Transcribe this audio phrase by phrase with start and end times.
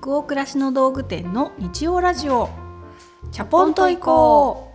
[0.00, 2.50] 北欧暮らしの道具店の日曜ラジオ。
[3.32, 4.72] チャポンと行こ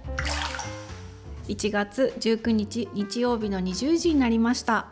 [1.47, 1.47] う。
[1.49, 4.87] 1月19日日曜日の20時になりました。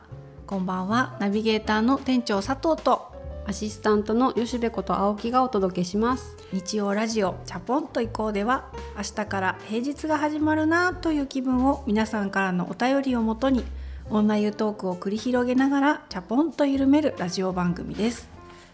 [0.46, 1.18] こんばんは。
[1.20, 3.12] ナビゲーターの店長佐藤と
[3.48, 6.38] アシスタントの吉部こと青木がお届けします。
[6.54, 13.66] 日曜ラジオチャポンと行こうでは明日から平日が始まるなという気分を皆さんからのお便りをもとに
[14.10, 18.29] 女湯トークを繰り広げながらチャポンと緩めるラジオ番組です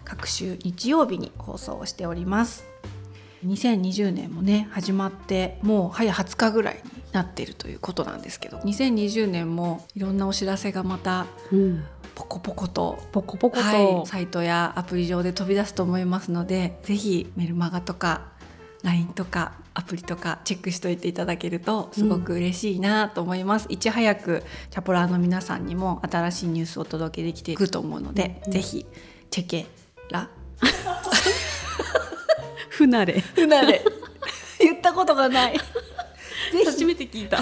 [0.06, 2.66] 各週日曜日に放送をしております。
[3.46, 11.28] 2020年もね始まってもう早20日ぐらいになっているということなんですけど2020年もいろんなお知らせがまた
[12.16, 18.34] ポコポコと、ポコポコと、はい、サイトやアプリ上で飛び出すと思いますのでぜひメルマガとか
[18.84, 28.86] LINE とかアプリとかチェックしといていただけるとすごく嬉しいなと思います、うん、いち早くチャポラーの皆さんにも新しいニュースをお届けできていくと思うので、うん、ぜひ
[29.32, 29.66] チェケ
[30.10, 30.30] ラ
[32.70, 33.22] 不慣れ。
[33.34, 33.82] 不慣れ。
[34.60, 35.58] 言ったことがない。
[36.66, 37.40] 初めて聞いた。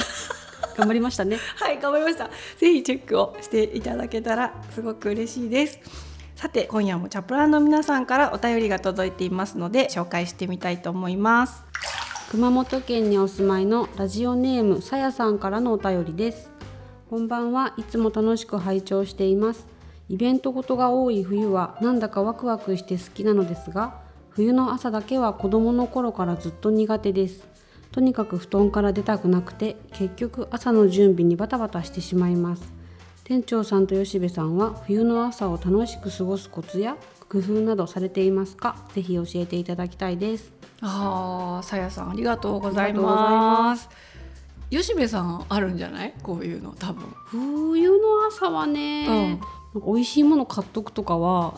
[0.78, 1.38] 頑張りましたね。
[1.56, 2.30] はい頑張りました。
[2.58, 5.80] ぜひチェックをしていただけたらすごく嬉しいです。
[6.36, 11.64] さて今夜もチャプラーの皆さんからお便りが届いていますので紹介してみたいと思います。
[12.32, 16.52] 熊本県にお住まいのラジオネームさやさんからのお便りです。
[17.10, 17.74] こんばんは。
[17.78, 19.73] いつも楽しく拝聴しています
[20.10, 27.48] イベントごとが多い冬はなんだかワクワクして好きなのですが冬の朝だけは子供の頃からずっと苦手です。
[27.92, 32.74] とにかく布団から出たくなくて結局朝の準備にバタバタしてしまいます。
[33.24, 36.98] 店長さんと吉部さんは冬の朝を楽しく過ごすコツや
[37.30, 38.76] 工夫などされていますか？
[38.94, 40.52] ぜひ教えていただきたいです。
[40.82, 43.88] ああさやさんありがとうございます。
[44.72, 46.14] 吉部さんあるんじゃない？
[46.24, 47.06] こういうの多分。
[47.26, 49.42] 冬の朝はね、うん、
[49.76, 51.54] 美味しいもの買っとくとかは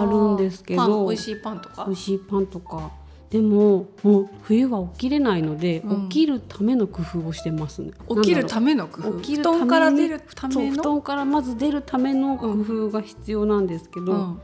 [0.00, 1.84] あるんですけど美味しいパンとか。
[1.86, 2.90] 美味しいパンとか。
[3.30, 7.92] でももう冬は起きれないので、うん、起きるための工夫をしてますね。
[8.08, 9.20] 起きるための工夫？
[9.20, 10.70] 起きる布団から出るための？
[10.70, 14.40] 布団からまず出るための工夫が必要なんですけど、うん、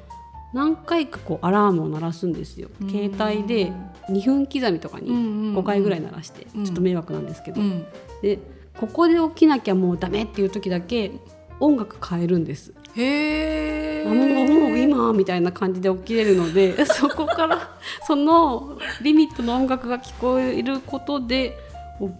[0.54, 2.68] 何回かこうアラームを鳴らすんですよ。
[2.88, 3.72] 携帯で
[4.08, 7.60] 2分刻みとかに5回ぐらい鳴らして、ちょっと迷惑なんですけど、
[8.22, 8.38] で
[8.78, 11.10] ここで起きなきゃもうダメっていう時だけ
[11.60, 12.72] 音楽変えるんです。
[12.94, 14.04] へえ。
[14.04, 14.16] もう
[14.68, 21.58] もう今みたいな感じで起きれるので そこからそのリミットの音楽が聞こえることで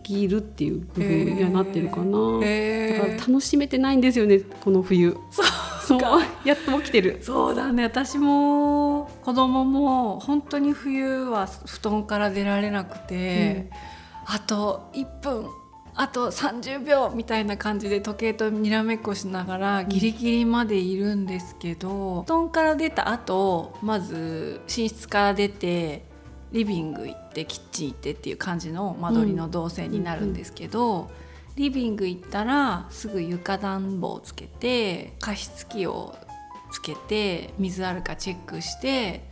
[0.03, 2.03] 起きるっていう工夫にはなってるかな。
[2.03, 5.17] だから楽しめてないんですよねこの冬。
[5.87, 6.01] そう
[6.45, 7.19] やっと起きてる。
[7.23, 13.71] そうだね私も子供も本当に冬は布団から出られなくて、
[14.29, 15.47] うん、あと1分
[15.99, 26.05] あと30秒みたいな感じで時計とにらめっこしながらギリギリまでいるんですけど布団から出た後まず寝室から出て
[26.53, 31.11] リビング行ってキッチン行ってっていう感じの間取りの動線になるんですけど、
[31.57, 36.17] リビング行ったらすぐ床暖房をつけて加湿器を
[36.71, 39.29] つけて水あるかチェックして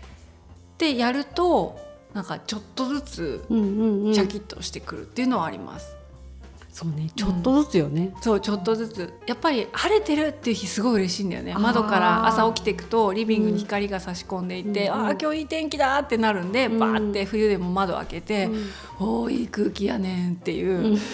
[0.76, 1.78] でやると
[2.14, 6.03] なんかちょっとずつシャキッとしてくるっていうのはあります。
[6.74, 9.14] そうねちょっとずつよね、うん、そうちょっとずつ。
[9.28, 11.54] やっぱり晴れてるっていう日すごい嬉しいんだよね。
[11.54, 20.98] 窓から朝起きていくとリビングに光が差し込んでいて、うん、ああ今日いい天気だってなるんで、うん、バーって冬でも窓開けて、うん、おおいい空気やねんっていう、うん、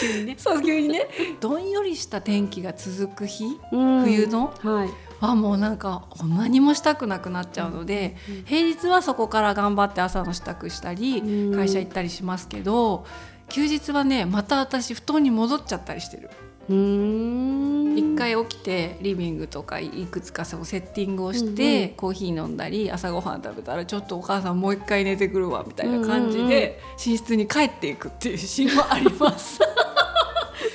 [0.00, 0.36] 急にね。
[0.38, 1.08] そう急にね。
[1.40, 6.02] どんよりした天気が続く日、冬の、はいあもうなんか
[6.36, 13.06] 何もしたくなくなっちゃうので、うん、平日はそこから頑張って朝の支度したり、うん、会社行ったりしますけど
[13.48, 16.28] 休日はねまた私布団に戻っちゃったりしてる。
[16.68, 29.58] 一回起きてリビングとかいくつかそのセッティングをして、うんうん、コーヒー飲んだり朝ごはん食べたらちょっとお母さんもう一回寝てくるわみたいな感じで寝室に帰っていくっていうシーンもあります。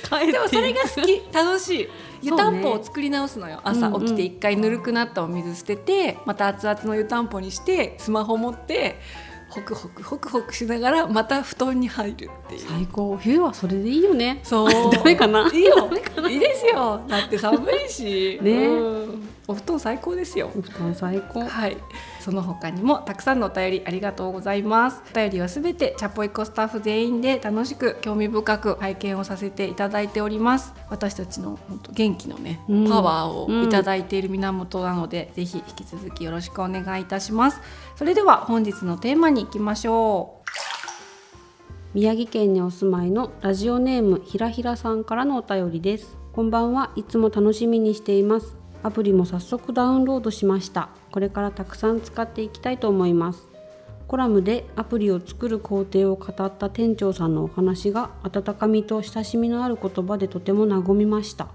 [0.32, 1.22] でもそれが好き。
[1.32, 1.88] 楽しい
[2.22, 9.00] 湯たんぽを作り直すのよ、朝起きて一回ぬるくなったお水捨ててまた熱々の湯たんぽにしてスマホ持って
[9.48, 12.60] ホクホクホクホクしながらまた布団に入るっていう。
[12.68, 13.16] 最高。
[13.16, 14.40] 冬はそれでいいよね。
[14.42, 14.70] そう。
[14.92, 15.50] ダメかな。
[15.52, 15.88] いいよ。
[16.28, 17.00] いいですよ。
[17.08, 18.38] だって寒いし。
[18.42, 20.50] ね、うんお布団最高ですよ。
[20.54, 21.40] お布団最高。
[21.40, 21.78] はい。
[22.20, 25.02] その他にもたくさんのお便りありがとうございます。
[25.10, 30.74] お便りはすべてチャポイコスタッフ全員で楽しく興味深く拝見をさせていただいております。
[30.90, 37.62] 私たちの本当元気のね、うん、パワーをいただいている源なので、うん、ぜひ引き続きよろしくお願いいたします。
[37.96, 40.48] それでは本日のテーマに行きましょう。
[41.94, 46.18] 宮城県にお住まいのラジオネームひらひらさんからのお便りです。
[46.34, 46.92] こんばんは。
[46.96, 50.90] いつも楽しみにしていますアプリも早速ダウンロードしました。
[51.10, 53.48] これからたくさん使っていきたいと思います。
[54.06, 61.48] コラムでアプリを作る工程を語った店長さんのお話が温かみと親しみのある言葉でとても和みました。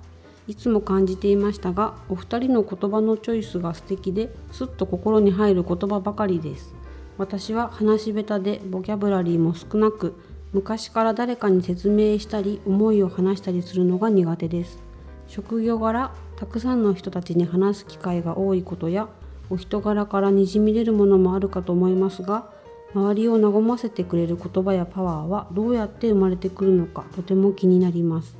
[0.47, 6.75] いつも感じていましたがお二人の言葉のチョイスが素敵ですっと心に入る言葉ばかりです。
[7.17, 10.15] 私は話し下手でボキャブラリーも少なく
[10.51, 14.83] 昔から誰かに説明したり思いを話したりするのが苦手です。
[15.27, 19.07] 職業柄たくさんの人たちに話す機会が多いことや
[19.49, 22.49] お人柄からにじみ出るものもあるかと思いますが
[22.93, 28.37] 周りを和ませてくれる言葉やパワーはどうやって生まれてくるのかとても気になります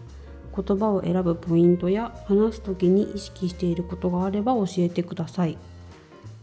[0.56, 5.58] 言葉を選ぶポイントや話す時に意識していることがあれば教えてください。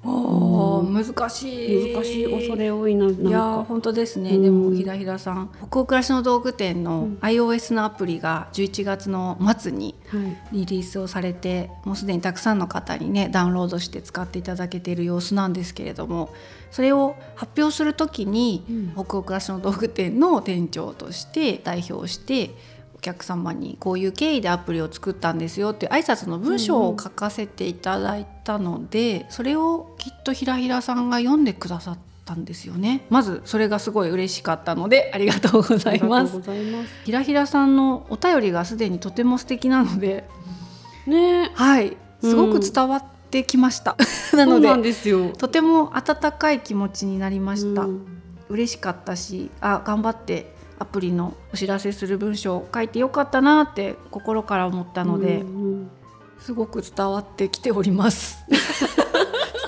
[0.02, 1.94] お難しい。
[1.94, 5.50] 難しい恐れ多いないや本当ですね、うん、でもひらひらさん。
[5.68, 9.94] 北欧暮らしの道具店の iOS のアプリが11月の末に
[10.52, 16.32] リリースをされて、はい、もうすでにたくさんの方にねダウンロードして使っていただけている様子なんですけれども
[16.70, 22.69] それを発表する時に、うん、北欧暮らしの道具店の店長として代表してお
[23.00, 33.06] 客様にこういう経緯でアプリを作ったんですよっていう挨拶の文章を書かせていただいたので、それをきっとひらひらさんが読んでくださったんですよね。
[33.10, 36.40] まずそれがすごい嬉しかったのでありがとうございます。
[37.04, 40.24] ひらひらさんのお便りがすでにとても素敵なので
[41.06, 41.50] ね。
[41.54, 41.96] はい。
[42.20, 43.96] すごく伝わってきました、
[44.32, 44.92] うん、 なので
[45.38, 48.06] とても温かい気持ちになりました、うん、
[48.48, 55.44] 嬉しかったしあ頑張ってアプリのお知らせする文章を書いてよかったなって心から思ったので、
[56.40, 58.44] すごく伝わってきております。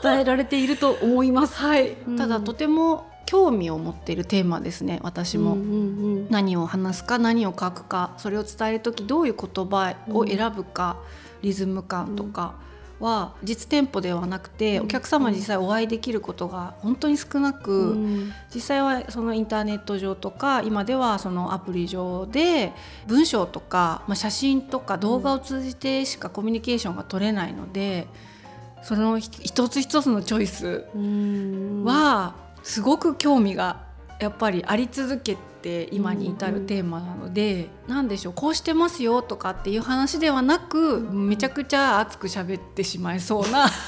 [0.02, 5.70] 伝えられていると思います、はい、ただとても興味を持っているテーマですね私も、うんうんう
[6.22, 10.96] ん、何を話すか何を書くかそれを伝える時どういう言葉を選ぶか、
[11.40, 12.56] うん、リズム感とか、
[13.02, 17.96] は実店舗ではなくてお客様に実際お会いできることが本当に少なく、
[18.54, 22.72] 実際はそのインターネット上とか今ではそのアプリ上で
[23.08, 28.06] 文章とか、まあ、写真とか動画を通じてしかコミュニケーションが取れないので
[28.82, 30.86] その一つ一つのチョイス
[31.84, 33.82] はすごく興味が
[34.20, 35.51] やっぱりあり続けて。
[35.62, 43.68] って今に至るテーマなので何でしょうこうしてますよとかっていう話ではなくめちゃくちゃ熱く喋ってしまいそうな。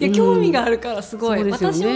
[0.00, 1.88] いや興味があるからすごい、うんね、私も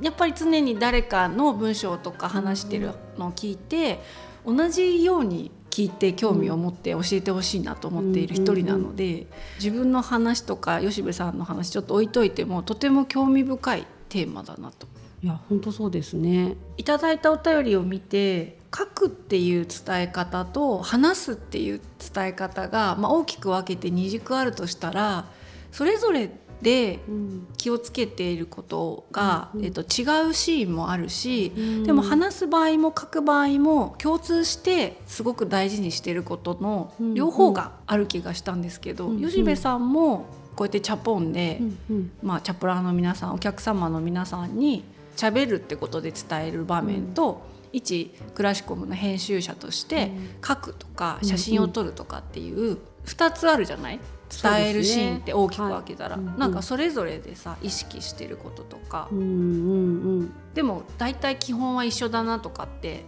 [0.00, 4.00] やっぱり常に誰かの文章とか話してるのを聞いて
[4.44, 14.86] 同じように聞いて興味を持って教えてほしいなと思っている一人なので自分の話とか吉部さんの話ちょっと置いといてもとても興味深いテーマだなと
[15.22, 16.56] いや本当そうですね。
[16.76, 21.80] いただいたお便りを見て書くっていう伝え方と話すっていう
[22.14, 25.26] 伝え方が、まあ、大きく分けて二軸あるとしたら
[25.72, 26.30] それぞれ
[26.62, 27.00] で
[27.58, 41.60] 気をつけていることが、うん、えっと、違うシーンもあるし、うん、でも話す場合も書く場合も共通してすごく大事にしていることの両方がある気がしたんですけど、うん、吉部さんもこうやってチャポンで、
[42.22, 44.84] まあ、チャプラーの皆さんお客様の皆さんに
[45.16, 50.10] 喋るってことで伝える場面と、うん、一クラシコムの編集者として
[50.46, 54.00] 書くとか写真を撮るとかっていう2つあるじゃない？
[54.28, 59.28] 伝えるシーンって大きく分けたら、ねはい、なんかそれぞれでさ意識してることとか、うんうんう
[60.22, 63.04] ん、でも大体基本は一緒だなとかって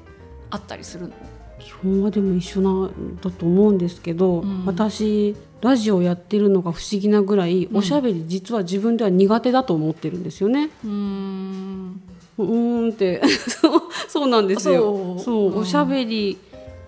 [0.50, 1.14] あったりするの？
[1.58, 10.70] 基本はでも一緒なんだと思うんですけど、うん、私ラジオやってるのが不思議なぐらい、うん、おしゃべり実は自分では苦手だと思ってるんですよね。
[10.84, 12.00] うん
[12.44, 13.22] うんって。
[13.26, 15.18] そうそうなんですよ。
[15.18, 16.38] そう、おしゃべり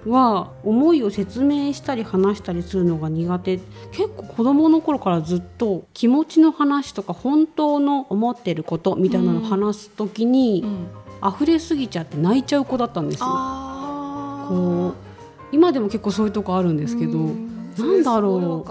[0.07, 3.59] は思いを説明したり話したりするのが苦手。
[3.93, 10.65] 結構子供の頃からずっと気持ちの話とか本当の思ってることみたいなのを話す時に、
[11.23, 13.27] うん、溢れすぎちゃって泣いちゃう子だったんですよ。
[14.49, 14.95] こう
[15.53, 17.19] 今でも結構そういうとこあるんですけど、
[17.79, 18.71] なんだろう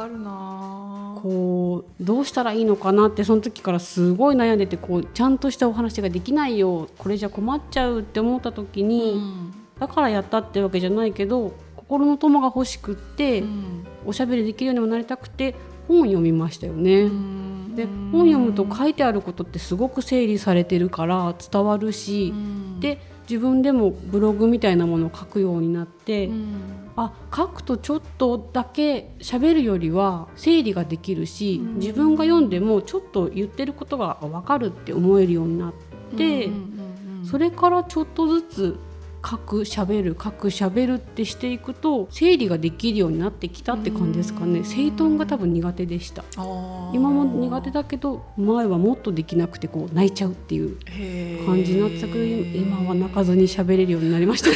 [1.22, 15.56] こうどうしたらいいのかなってその時からすごい悩んでてこうちゃんとしたお話ができないよこれじゃ困っちゃうって思った時に、うん、だからやったってわけじゃないけど心の友が欲しくって、うん、おしゃべりできるようにもなりたくて
[15.88, 17.02] 本を読みましたよね。
[17.02, 22.32] うん、で本読むと書いてあることってすごく整理されてるから伝わるし、
[22.80, 35.74] で自分でもブログみたいなものを書くようになって、うん、あ書くとちょっとだけ喋るよりは整理ができるし、うん、自分が読んでもちょっと言ってることが分かるって思えるようになっ
[36.18, 36.50] て、
[37.24, 38.80] それからちょっとずつ
[39.26, 44.64] 書くしゃべる書くしゃべるってしていくと整理ができるようになってきたって感じですかね。
[44.64, 46.24] 整頓が多分苦手でした。
[46.94, 50.78] 今も苦手だけど前はもっとできなくてこう泣いちゃうっていう
[51.46, 54.50] 感じになってたけど今は泣かずにしゃべれるようになりました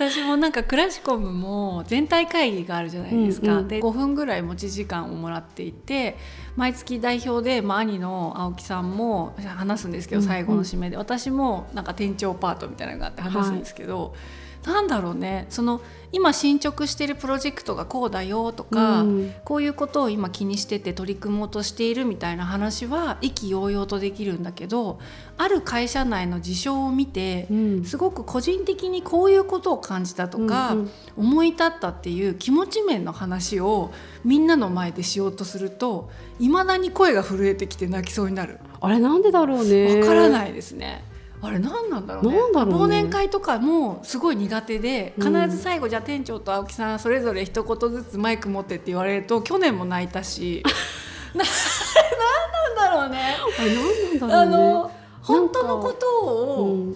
[0.00, 6.16] 私もなんかクラシコムも全体会議があるじゃないですか、うんうん、で5分ぐらい持ち時間をもらっていて
[6.56, 15.80] 毎月代表で、まあ、兄の青木さんも話すんですけど最後の締めで、うんうん、私もなんか店長パートみたいなのがあって話すんですけど、はいなんだろうねその
[16.12, 24.98] 今進捗しているプロジェクトがこうだよとか、うん、こういうことを今気にしてて取り組もうとしているみたいな話は意気揚々とできるんだけど
[25.38, 33.92] ある会社内の事象を見て、うん、すごく個人的にこういうことを感じたとか、うんうん、思い立ったっていう気持ち面の話を
[34.24, 38.58] みんなの前でしようとするといまだに声が震えてきて泣きそうになる。
[38.80, 40.00] あれなんでだろうね。
[40.00, 41.04] わからないですね。
[41.42, 50.62] あれ何なんだろうねうね忘年会とかもすごい苦手で必ず最後、じゃあ店長と青木さんそれぞれ一言ずつマイク持ってって言われると去年も泣いたし
[51.34, 53.36] な何なんだろうね。
[53.58, 54.90] あれ何なんだろう、ね、あの
[55.22, 56.94] 本当のことを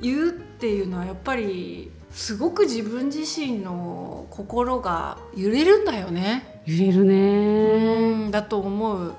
[0.00, 6.62] 言うっていうのはやっぱりすごく自分自身の心が揺れるんだよね。
[6.64, 9.14] 揺れるねだと思う。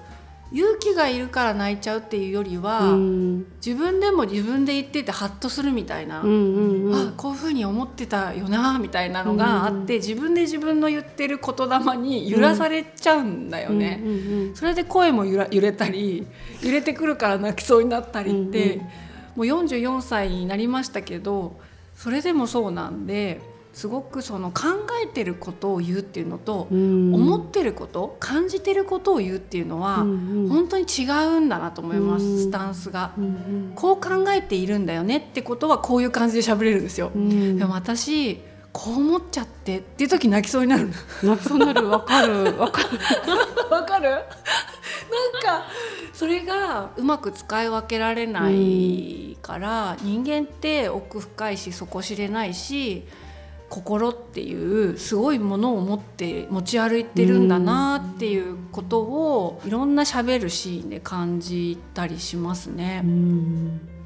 [0.55, 13.99] 勇気がいるから泣いちゃうっていうよりは、うん、自分でも自分で言っててハッとするみたいな、うんうんうん、あこういうふうに思ってたよなみたいなのがあって、うんうん、自分で自分の言ってる言霊に揺らされちゃうんだよね。
[14.01, 16.25] うんうんうん、それで声も揺ら揺れたり
[16.61, 21.59] 揺れてくるから泣きそうになったりって、うんうん、もう44歳になりましたけど
[21.97, 23.54] それでもそうなんで。
[23.75, 38.39] すごくその考えてることを言うっていうのと、うん、思ってること感じてることを言うっていうのは、うんうん、本当に違うんだなと思います、うん、スタンスが、うんうん、こう考えているんだよねってことはこういう感じで喋れるんですよ、うん、でも私
[38.71, 40.89] こう思っちゃってっていう時泣きそうになる。
[41.23, 41.87] 泣きそうになる。
[41.87, 42.57] わかる。
[42.57, 42.99] わかる。
[43.71, 44.09] わかる？
[44.09, 44.25] なんか
[46.11, 53.07] それがうまく使い分けられないから、人間って奥深いし底知れないし
[53.69, 63.01] 心っていうすごいものを持って持ち歩いてるんだなっていうことをいろんなしゃべるシーンで感じたりしますね。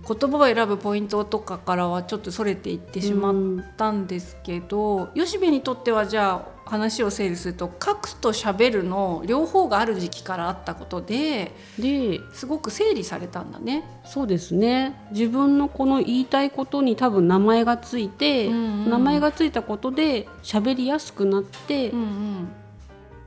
[0.09, 13.83] 言葉を選ぶポイントとかからはちょっとそれていってしまったんですけど、吉部にとってはじゃあ話を整理すると書くと喋るの両方がある時期からあったことでですごく整理されたんだね。
[14.05, 14.95] そうですね。
[15.11, 22.47] 自分のこの言いたいことに多分名前がついて、うんうん、名前がついたことで喋りやすくなって、うんうん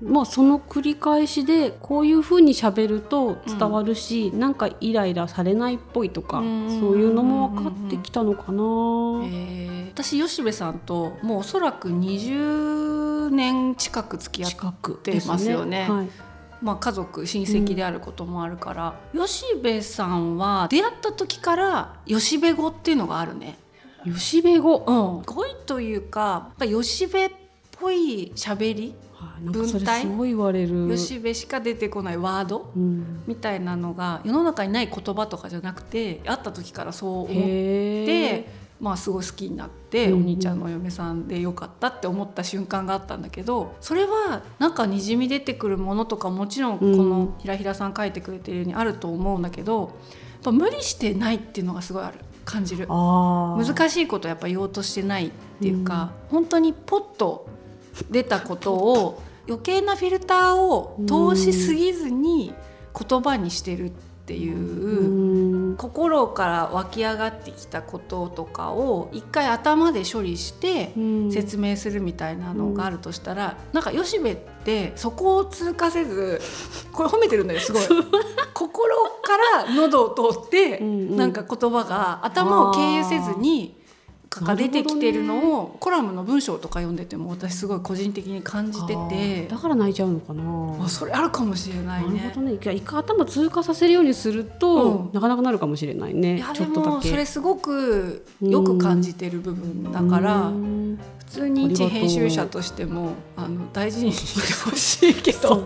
[0.04, 6.44] まあ、その繰り返しでこういうふうにしゃべると伝わるし、うん、なんかイライラされないっぽいとか、そう
[6.96, 8.62] いうのも分かってきたのかな。
[9.24, 15.86] えー、私吉部さんともうおそらく20年近く付き合ってますよね。
[15.86, 15.90] ね。
[15.90, 16.08] はい。
[16.60, 23.58] まあ、家族親戚であることもあるから、うん、吉部さんは出会った時から吉部語っていうのがあるね。
[24.04, 27.30] 吉部語、うん、語彙というか吉部っ
[27.80, 28.94] ぽい喋り
[29.40, 30.02] 文体？
[30.02, 30.88] すごい言われる。
[30.96, 38.48] 吉部しか出てこないワード、うん、みたいなのが世の中にない言葉とかじゃなくて会った時からそう思って
[38.80, 49.96] まあすごい好きになって、うん、お兄ちゃんのお嫁さんでよかったって思った瞬間があったんだけどそれはなんかにじみ出てくるものとかもちろんこのひらひらさん書いてくれてるようにあると思うんだけど
[50.44, 52.18] やっ無理してないっていうのがすごいある。
[52.44, 52.88] 感じる。
[52.88, 57.46] 難しいことやっぱ言おうとしてないっていうか、うん、本当にポッと
[58.10, 62.54] 出たことを余計なフィルターを通しすぎずに
[63.08, 63.90] 言葉にしてるっ
[64.24, 70.92] ていう心から湧き上がってきたこととかを一回頭で処理して
[71.32, 76.40] 説明するみたいなのがあるとしたらなんか吉部ってそこを通過せず
[76.92, 77.82] これ褒めてるんだよすごい。
[78.54, 83.81] 心から喉を通ってなんか言葉が頭を経由せずに
[84.40, 89.46] が出てきてるのを、ね、コラムの文章とか読んでても私すごい個人的に感じてて。
[89.48, 90.84] だから泣いちゃうのかな。
[90.84, 92.16] あそれあるかもしれないね。
[92.16, 92.54] なるほどね。
[92.54, 96.36] 一回頭通過させるようにすると、うん、なかなかなるかもしれないね。
[96.36, 100.50] いやでもそれすごくよく感じてる部分だから
[101.18, 104.34] 普通に一編集者としてもあの大事にし
[104.64, 105.64] てほしいけど。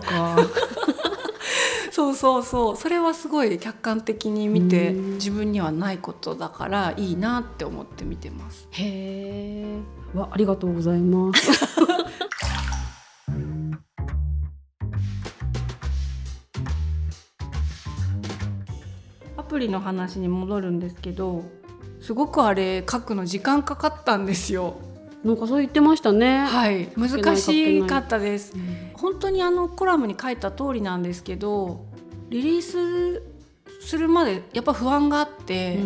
[1.97, 8.67] そうそうそうそれはすごい客観的に見て自分にはないことだからいいなって思って見てます。
[8.69, 9.79] へえ。
[10.13, 11.51] わありがとうございます。
[19.35, 21.45] アプリの話に戻るんですけど
[21.99, 24.75] すごくあれ書くの時間かかったんですよ。
[25.23, 26.45] なんかそう言ってましたね。
[26.45, 28.53] はい、難しかったです。
[28.93, 31.86] 本当にあのコラムに書いた通りなんですけど、
[32.29, 33.23] リリース
[33.79, 35.85] するまでやっぱ不安があって、うん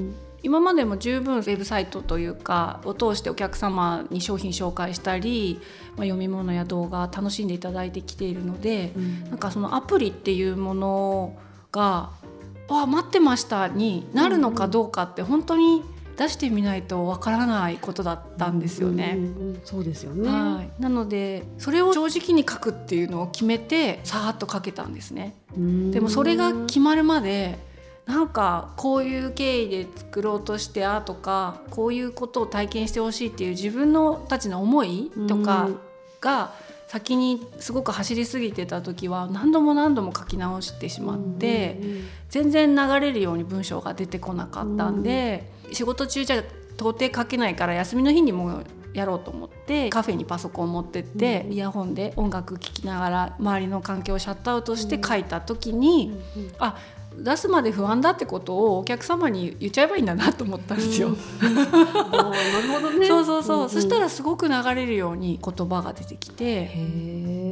[0.00, 5.60] ん、今までも十分ウェブサイトというかを通してお客様に商品紹介したり、
[5.96, 11.36] まあ、読み物や動画楽しんでいただいてきているので、うん、なんかそのアプリっていうもの
[11.72, 12.10] が
[12.68, 15.82] 「あ待ってました」になるのかどうかって本当に
[16.16, 19.14] 出してみないとわからないことだったんですよね。
[19.16, 25.34] うんうんうん、そうですよね、はい、なのでそれを正直に書くっていうのを決めてさーっと書けたんですね。
[25.56, 27.58] でもそれが決まるまで
[28.06, 35.70] なんかこういう経緯で作ろうとしてあとかこういうことを体験してほしいっていう自分のたちの思いとか
[36.20, 36.52] が
[36.88, 41.80] 先にすごく走りすぎてた時は何度も何度も書き直してしまって
[42.28, 46.44] 全然流れるように文章が出てこなかったんで仕事中じゃ
[46.76, 48.62] 到底書けないから休みの日にも
[48.94, 56.16] やろうと思ってカフェにパソコンを持ってって、イヤホンで音楽聴きながら周りの環境をシャットアウトして書いた時に、
[56.58, 56.78] あ
[57.18, 61.10] 出すまで不安だってことをお客様に言っちゃえばいいんだなと思ったんですよ。
[61.40, 63.06] なるほどね。
[63.06, 63.56] そうそうそう。
[63.58, 66.70] うんうん、そしたらすごく流れるように言葉が出てきて、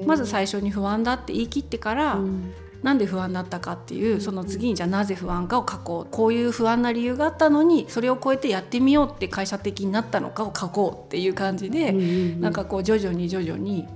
[0.07, 2.53] まず最初に不安だって言い切ってから、うん、
[2.83, 6.13] なんで不安だったかっていうその次にじゃあなぜ不安かを書こう。
[6.13, 13.87] こういう不安な理由があったのにそれを超えてやってみようって会社的になったのかを書こうっていう感じで、うんうんうん、なんかこう徐々に徐々に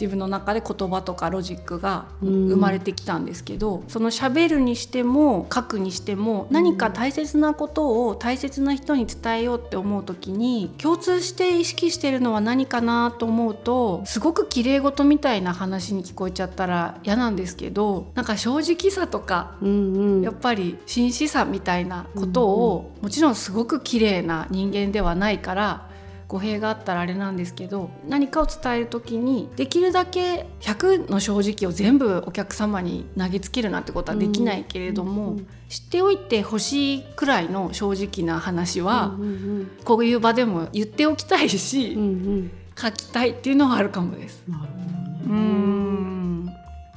[0.00, 25.95] 自分の中で言葉とかロジックが生まれてきたんですけど、その喋るにしても書くにしても何か大切なことを大切な人に伝えようって思う時に共通して意識してるのは何かなと思うとすごく綺麗事みたいな話に聞こえちゃったら嫌なんですけどなんか正直さとか、うんうん、やっぱり真摯さみたいなことを、もちろんすごく綺麗な人間ではないから
[26.28, 39.26] 語弊があったらあれなんですけど何かを伝える時にできるだけ100の正直を全部お客様に投げつけるなんてことはできないけれども、うんうん、知っておいてほしいくらいの正直な話は、うんう
[39.62, 44.42] ん、こういう場でも言っておきたいし、うんうん、書きたいっていうのがあるかもです。
[44.48, 44.86] なるほどね、
[45.26, 46.15] うん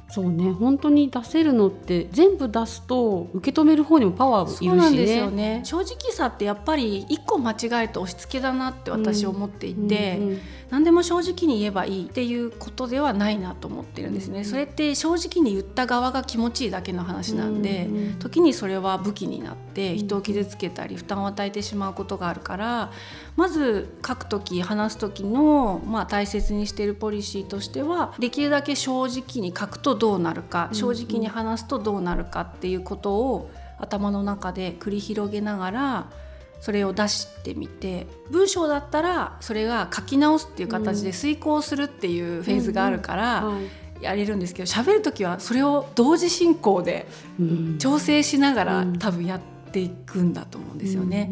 [0.09, 4.97] そうね本当に出せるのって全部出すと受け止める方にもパワーいるしね。
[4.97, 14.33] ですよね正直さってやっぱり一個間違えると押し付けだなって私思っていて、うんうんうん、何でも正直に言えばいいっていうことではないなと思ってるんですね。
[14.33, 22.91] うんうん、それって正直に言った側が気持ちいいだけの話なんで、うんうん、時にそれは武器になって人を傷つけたり負担を与えてしまうことがあるから
[23.35, 36.11] まず書く時話す時の、まあ、大切にしているポリシーとしてはできるだけ正直に書くとどうなるか正直に話すとどうなるかっていうことを頭の中で繰り広げながら
[36.59, 43.51] それを出してみて文章だったらそれが書き直すっていう形で遂行するっていうフェーズがあるから
[44.01, 47.07] やれるんですけど喋る時はそれを同時進行で
[47.79, 49.41] 調整しながら多分やっ
[49.71, 51.31] ていくんだと思うんですよね。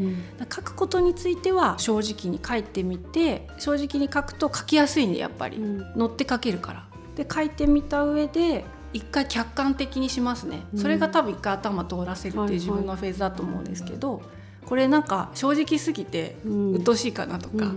[0.53, 5.57] 書くことについては正直に書いてみて正直に書くと書きやすいんでやっぱり。
[5.95, 6.87] 乗って書けるから。
[7.15, 8.63] で書いてみた上で
[8.93, 14.21] 一回客観的にしますね、それが多分一回頭通らせるっていう自分のフェーズだと思うんですけど、
[14.67, 17.73] これなんか正直すぎて鬱陶しいかなとか、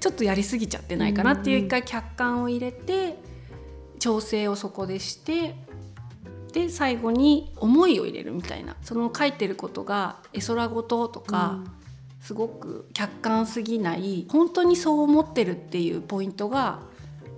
[0.00, 3.16] ちょっとやりすぎちゃってないかなっていう一回客観を入れて
[4.00, 5.54] 調整をそこでして
[6.52, 8.76] で最後に思いを入れるみたいな。
[8.82, 11.60] その書いてることが絵空事とか、
[12.20, 16.80] すごく客観すぎない本当にそう思ってるっていうポイントが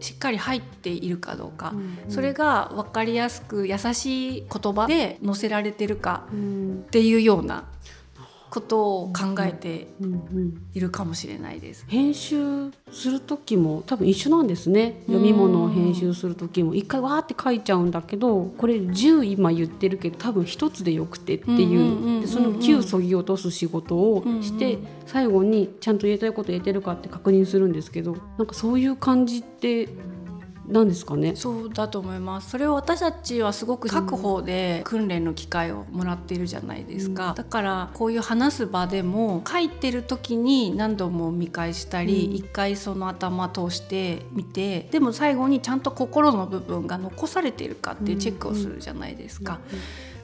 [0.00, 7.64] しっかり入っているかどうか、うんうん、それが分かりやすく優しい言葉で載せられてるかっていうような
[8.50, 9.88] ことを考えて
[10.74, 11.84] いるかもしれないです。
[11.88, 15.02] 編集する時も多分一緒なんですね。
[15.06, 16.74] 読み物を編集する時も。
[16.74, 22.26] 一回わーって書いちゃうんだけどこれ10今言ってるけど多分一つでよくてっていう。
[22.26, 29.88] その9そぎ落とす仕事をして最後にちゃんと言えたいこと言えてるかって確認するんですけどなんかそういう感じって
[30.68, 31.34] なんですかね。
[31.34, 32.50] そうだと思います。
[32.50, 49.60] それを私たちはすごく各方で訓練の機会をもらっているじゃないですか、うん、だからこういう話す場でも書いてる時に何度も見返したり、うん、一回その頭通してみてでも最後にちゃんと心の部分が残されているかっていうチェックをするじゃないですか。
[49.72, 49.78] うん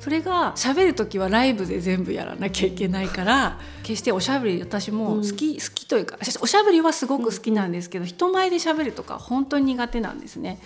[0.04, 10.58] それが喋る時はライブで全部やらなきゃいけないから決しておしゃべり私も好き、うん、好きというかおしゃべりはすごく好きなんですけど、うん、人前で喋るとか本当に苦手なんですね。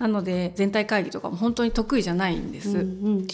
[0.00, 2.70] なので全体会議とかも本当に得意じゃないんです。
[2.70, 2.80] うんう
[3.20, 3.26] ん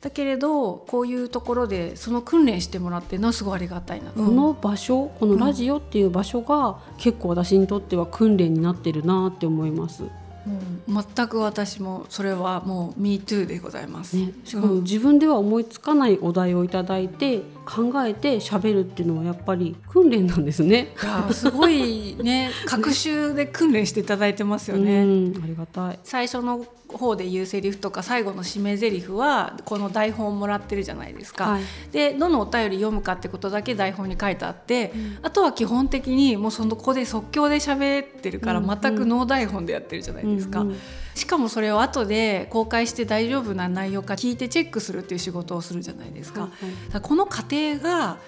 [0.00, 10.04] だけれどこういうところでその訓練してもらってるのはすごいありがたいな、この場所このラジオっていう場所が結構私にとっては訓練になってるなって思います。
[10.86, 20.94] もう全く私もそれはもう MeToo でございます、ね、しかも自分では思いつかないお題をいただいて考えて喋るっていうのはやっぱり訓練なんですね。
[21.32, 25.00] すごいね 学習で訓練していただいてますよね。
[25.00, 25.98] ありがたい。
[26.02, 31.50] 最初の方で言うセリフとか最後の締め台詞はこの台本をもらってるじゃないですか。
[31.50, 40.60] はい、でどのお便り読むかってことだけ台本に書いてあって、うん、あとは基本的にもうそのここで即興で喋ってるから全くノー台本でやってるじゃないですか。
[40.60, 40.76] うんうん
[41.18, 46.42] しかもそれを後で公開して大丈夫な内容か聞いてチェックするっていう仕事をするじゃないですか。
[46.42, 48.18] はいはい、この過程が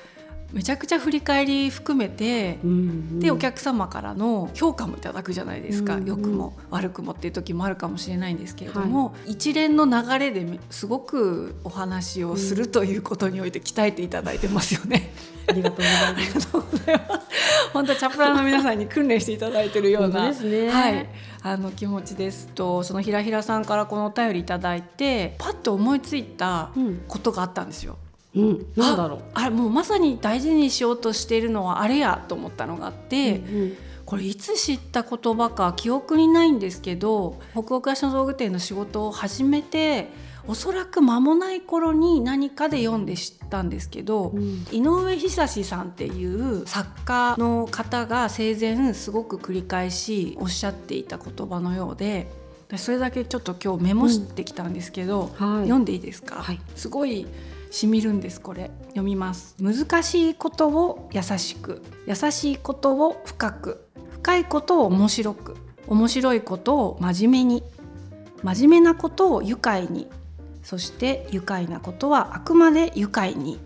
[0.53, 15.13] めちゃくちゃ振り返り含めて、うんうん、でお客様からの評価もいただくじゃないですか、うんうん、良くも悪くもっていう時もあるかもしれないんですけれども、はい、一連の流れですごくお話をするということにおいて鍛えていただいてますよね。
[15.47, 17.31] ありがとうございます。
[17.73, 21.07] 本当チャプラーの皆さんに訓練していただいてるような、ね、はい、
[21.43, 26.71] あの気持ちですとそのひらひらさんからこのお便りいただいてパッと思いついた
[27.09, 27.97] ことがあったんですよ。
[28.05, 29.21] うんうん、なんだろう。
[29.35, 40.09] あれもうまさに大事にしようとしているのはあれやと思ったのがあって、うんうん、これいつ知った言葉か記憶にないんですけど北欧暮らしの道具店の仕事を始めて
[40.49, 52.29] おそらく間もない頃に何かで読んで知ったんですけど、うん、井上久志さんっていう作家の方が生前すごく繰り返しおっしゃっていた言葉のようで
[52.77, 55.55] それだけちょっと今日メモしてきたんですけど、うん。
[55.57, 57.27] はい、読んでいいですか、はい、すごい
[57.70, 58.70] しみるんですこれ。
[58.88, 59.56] 読みます。
[59.61, 65.56] 難しいことを優しく優しいことを深く深いことを面白く
[65.87, 67.62] 面白いことを真面目に
[68.42, 70.09] 真面目なことを愉快に
[70.62, 73.59] そして愉快なことはあくまで愉快に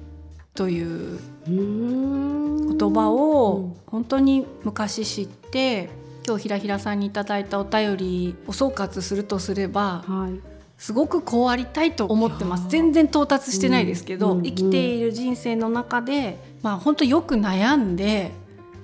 [0.55, 5.91] という言葉を本当に昔知って
[6.27, 10.54] 今日ひらひらさんにいただいたお便りを総括するとすれば、はい。
[10.79, 12.69] すごくこうありたいと思ってます。
[12.69, 18.33] 全然到達してないですけど、生きている人生の中でまあ本当よく悩んで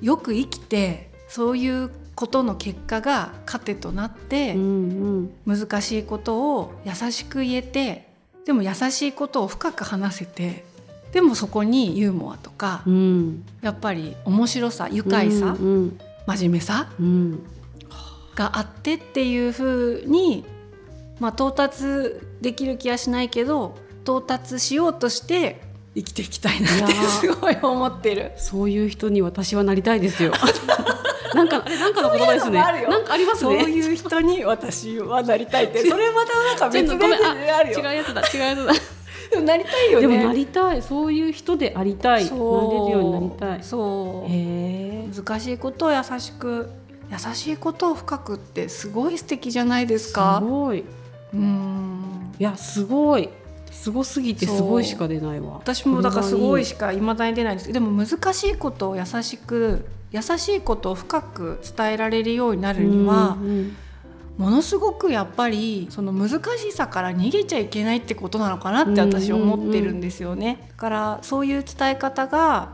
[0.01, 8.09] よく生きてそういうことの結果が糧となって、うんうん、難しいことを優しく言えて
[8.45, 10.65] でも優しいことを深く話せて
[11.13, 17.43] でもそこにユーモアとか、うん、やっぱり面白さ愉快さ、うんうん、真面目さ、うん、
[18.35, 20.45] があってっていうふうに
[21.21, 21.85] まあ、到達
[22.41, 25.61] できる気はしないけど到達しようとして
[25.95, 28.33] 生きていきたいなってすごい思ってる。
[28.37, 30.33] そういう人に私はなりたいですよ。
[31.35, 32.59] なんかなんかの言葉ですね。
[32.59, 33.61] なんかありますね。
[33.61, 35.81] そういう人に私はなりたいって。
[35.89, 37.79] それまたなんか別であるよ。
[37.79, 38.23] 違うやつだ。
[38.23, 38.73] 違うやつだ。
[39.31, 40.09] でもなりたいよね。
[40.09, 40.83] でもなりたい。
[40.83, 42.25] そういう人でありたい。
[42.25, 43.59] なれるようになりたい。
[43.63, 44.31] そう。
[44.31, 46.71] 難しいことを優しく
[47.11, 50.39] 優しいことを深くってすごい素敵じゃないですか。
[50.41, 50.85] すごい
[51.33, 52.33] うん。
[52.39, 53.29] いやすごい。
[53.71, 55.55] すごすぎてすごいしか出ないわ。
[55.55, 57.67] 私もだからすごいしかいまだに出ないんです。
[57.69, 63.77] けどでも難しいことを優しく優しいことを深く伝えられるようになるには、うんうん、
[64.39, 70.67] ものすごくやっぱりその難しさから逃げちゃいけないってことなのかなって私思ってるんですよね。
[70.71, 72.71] だからそういう伝え方が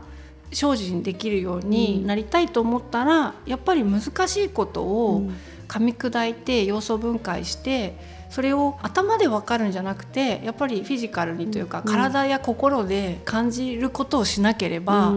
[0.51, 5.29] 精進できるようになりたいと思ったら、やっぱり難しいことを
[5.67, 15.13] 噛み砕いて要素分解してそれを頭で分かるんじゃなくてやっぱりフィジカルにというか、体や心で感じることをしなければ、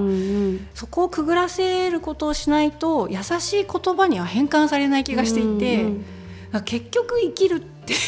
[0.75, 5.87] そこをくぐらせることをしないと優しい言葉には変換されない気がしていて、
[6.64, 7.99] 結局生きるっていう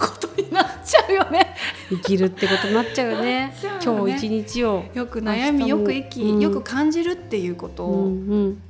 [0.00, 1.54] ことになっちゃうよね。
[1.90, 3.54] 生きるってことになっちゃうよね。
[3.84, 4.84] 今日一日を。
[4.94, 8.08] よく悩みよく生き、うん、よく感じるっていうこと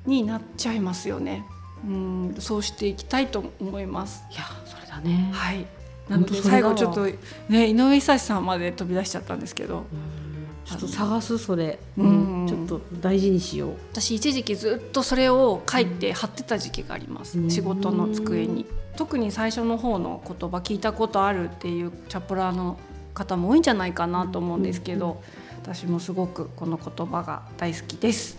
[0.07, 1.45] になっちゃいますよね、
[1.85, 4.25] うん、そうしていきたいと思います。
[4.31, 5.31] いやそれだね。
[5.33, 5.67] はい
[6.11, 7.07] なので最後ちょっと
[7.49, 9.85] ね井上久志さんまで飛び出しちゃったんですけど。
[10.63, 13.73] ちょっと探すそれ、うん、ちょっと大事にしよう。
[13.91, 18.67] 私一時期ずっとそれを書いて貼ってた時期があります、仕事の机に。
[18.97, 22.79] 特に最初の方の言葉聞いたことあるっていうチャプラーの
[23.15, 25.21] 方も多いんじゃないかなと思うんですけど、
[25.61, 28.39] 私もすごくこの言葉が大好きです。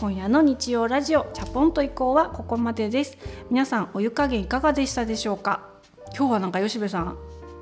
[0.00, 3.18] 今夜の日曜ラジオチャポンと移行はここまでです。
[3.50, 5.68] 皆さんお湯加減いかがでしたでしょうか？
[6.16, 7.16] 今日はなんか吉部さん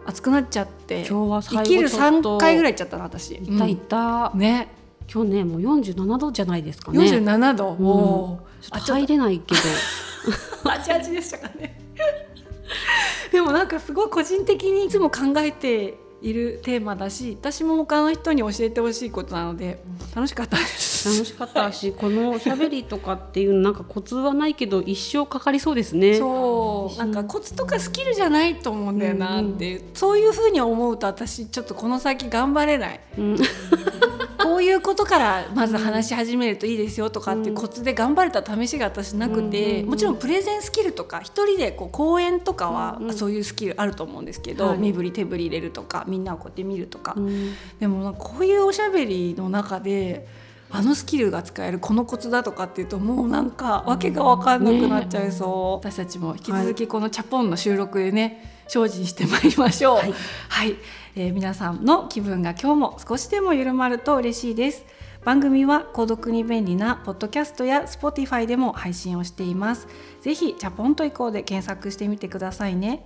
[0.04, 3.36] 熱くなっちゃって今日は生きる3回ぐらいいっちゃったな私。
[3.36, 3.76] いたい。
[3.76, 4.68] た、うん、ね。
[5.10, 6.98] 今日ねもう47度じゃないですかね。
[6.98, 9.60] 47度、うん、もうちょっと入れないけど。
[10.70, 11.80] あちあちでしたかね。
[13.32, 19.82] でもなんかすごい個人的にいつも考えているテーマだし私も他の人に教えてほしいことなので
[20.14, 26.18] 楽しかったです楽しかったし、 このおしゃべりとかっていうなんかコツはないけど一生かかりそうですね。
[26.18, 26.98] そう。
[26.98, 33.36] なんかコツとかスキルじゃないと思うんだよなって、うん、そういうふうに思うと私ちょっとこの先頑張れない、うん、
[34.42, 47.16] こういうことからまず話し始めるといいですよとかっていうコツで頑張れた試しが私なくて、もちろんプレゼンスキルとか一人でこう講演とかはそういうスキルあると思うんですけど、身振り手振り入れるとかみんなをこうやって見るとか、
[47.80, 50.26] でもこういうおしゃべりの中で
[50.70, 59.96] あのスキルが使えるこのコツだとかっていうともうなんか訳が分かんなくなっちゃいそう、ね、私たちも引き続きこのチャポンの収録でね精進してまいりましょう。
[59.98, 60.14] はい、
[60.48, 60.76] はい、
[61.14, 64.84] えー、皆さんの気分が今日も少しでも緩まると嬉しいです。
[65.24, 69.88] 番組は購読に便利なポッドキャストや Spotify でも配信をしています。
[70.20, 73.04] ぜひチャポンと以降で検索してみてくださいね。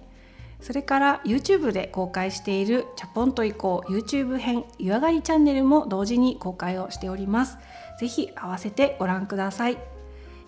[0.61, 7.59] それから YouTube で公開しているチャポンと以降 YouTube 編湯上がりチャンネルも同時に公開をしております。
[7.99, 9.79] ぜひ合わせてご覧ください。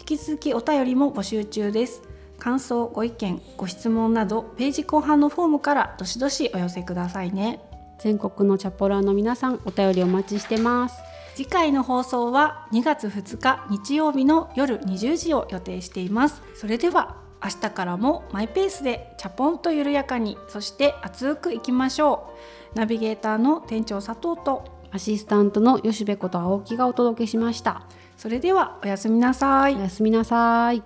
[0.01, 2.03] 引き続きお便りも募集中です。
[2.39, 7.61] 感想、ご意見、ご質問などページ後半のフォームからどしどしお寄せくださいね。
[8.01, 10.97] 全国のチャポラーの皆さんお便りお待ちしてます。
[11.37, 16.43] 次回の放送は2月2日日曜日の夜20時を予定しています。
[16.55, 22.31] それでは明日からもマイペースでチャポンと緩やかにそして熱くいきましょ
[22.75, 22.79] う。
[22.79, 27.83] ナビゲーターの店長佐藤とアシスタントの吉部こと青木がお届けしました。
[28.17, 29.77] それではおやすみなさい。
[29.77, 30.83] おやすみなさい